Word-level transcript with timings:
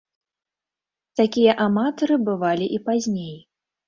Такія 1.19 1.53
аматары 1.65 2.17
бывалі 2.31 2.65
і 2.79 2.81
пазней. 2.89 3.37